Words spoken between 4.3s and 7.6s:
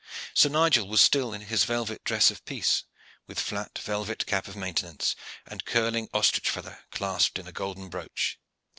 of maintenance, and curling ostrich feather clasped in a